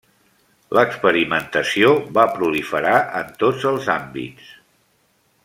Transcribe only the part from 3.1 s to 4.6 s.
en tots els àmbits.